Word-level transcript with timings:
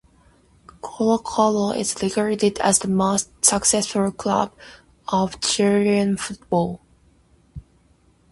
Colo-Colo 0.81 1.73
is 1.77 1.95
regarded 2.01 2.57
as 2.61 2.79
the 2.79 2.87
most 2.87 3.29
successful 3.45 4.11
club 4.11 4.51
of 5.09 5.39
Chilean 5.41 6.17
football. 6.17 6.81